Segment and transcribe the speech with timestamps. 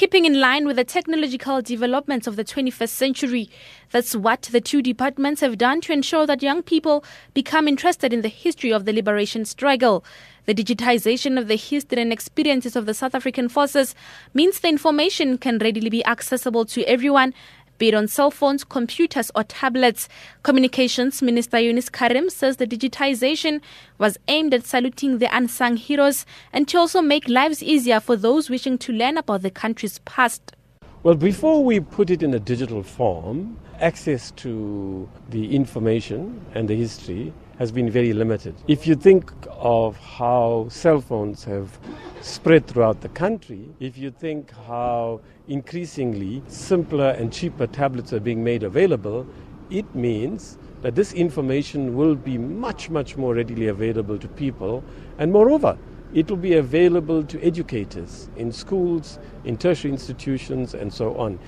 [0.00, 3.50] keeping in line with the technological developments of the 21st century.
[3.90, 8.22] That's what the two departments have done to ensure that young people become interested in
[8.22, 10.02] the history of the liberation struggle.
[10.46, 13.94] The digitization of the history and experiences of the South African forces
[14.32, 17.34] means the information can readily be accessible to everyone
[17.80, 20.06] be it on cell phones, computers, or tablets.
[20.42, 23.62] Communications Minister Yunus Carrim says the digitization
[23.96, 28.50] was aimed at saluting the unsung heroes and to also make lives easier for those
[28.50, 30.54] wishing to learn about the country's past.
[31.02, 36.76] Well, before we put it in a digital form, access to the information and the
[36.76, 38.54] history has been very limited.
[38.68, 41.78] If you think of how cell phones have
[42.22, 48.42] spread throughout the country, if you think how increasingly simpler and cheaper tablets are being
[48.42, 49.26] made available,
[49.68, 54.82] it means that this information will be much, much more readily available to people.
[55.18, 55.76] And moreover,
[56.14, 61.38] it will be available to educators in schools, in tertiary institutions, and so on.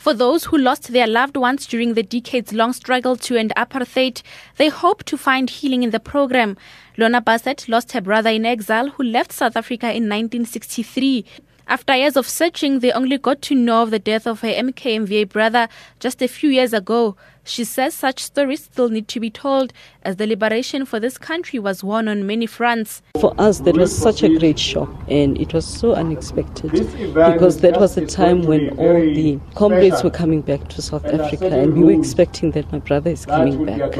[0.00, 4.22] For those who lost their loved ones during the decades long struggle to end apartheid,
[4.56, 6.56] they hope to find healing in the program.
[6.96, 11.26] Lorna Bassett lost her brother in exile who left South Africa in 1963.
[11.70, 15.28] After years of searching, they only got to know of the death of her MKMVA
[15.28, 15.68] brother
[16.00, 17.14] just a few years ago.
[17.44, 21.60] She says such stories still need to be told as the liberation for this country
[21.60, 23.02] was won on many fronts.
[23.20, 27.78] For us, that was such a great shock and it was so unexpected because that
[27.78, 31.84] was a time when all the comrades were coming back to South Africa and we
[31.84, 33.96] were expecting that my brother is coming back.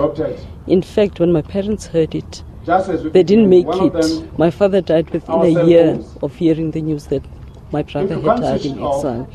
[0.67, 2.43] In fact, when my parents heard it,
[3.13, 4.39] they didn't make it.
[4.39, 7.23] My father died within a year of hearing the news that
[7.73, 9.29] my brother had died in exile,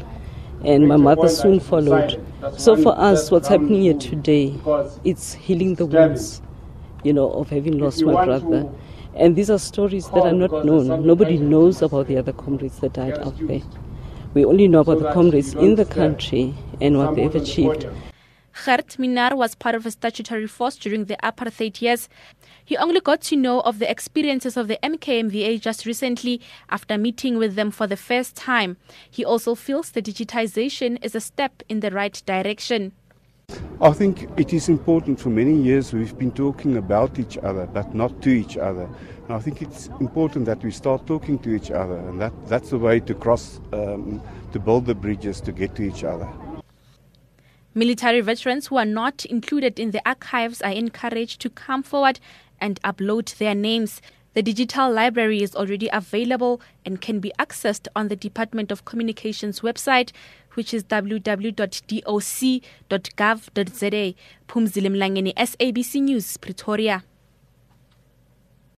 [0.63, 2.21] and my mother soon followed.
[2.57, 4.55] So for us, what's happening here today,
[5.03, 6.41] it's healing the wounds,
[7.03, 8.69] you know, of having lost my brother.
[9.15, 11.05] And these are stories that are not known.
[11.05, 13.61] Nobody knows about the other comrades that died out there.
[14.33, 17.87] We only know about the comrades in the country and what they've achieved.
[18.63, 22.07] Gert Minar was part of a statutory force during the apartheid years.
[22.63, 27.37] He only got to know of the experiences of the MKMVA just recently after meeting
[27.37, 28.77] with them for the first time.
[29.11, 32.93] He also feels the digitization is a step in the right direction.
[33.81, 35.19] I think it is important.
[35.19, 38.89] For many years, we've been talking about each other, but not to each other.
[39.25, 42.69] And I think it's important that we start talking to each other, and that, that's
[42.69, 44.21] the way to cross, um,
[44.53, 46.27] to build the bridges to get to each other.
[47.77, 52.21] Military veterans who are not included in the archives are encouraged to come forward
[52.61, 54.01] and upload their names.
[54.33, 59.59] The digital library is already available and can be accessed on the Department of Communications
[59.59, 60.13] website,
[60.53, 61.53] which is www.doc.gov.za.
[64.47, 67.03] Pumzile Mlangeni, SABC News, Pretoria.